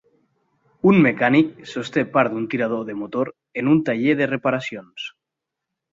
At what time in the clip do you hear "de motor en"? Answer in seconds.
2.89-3.69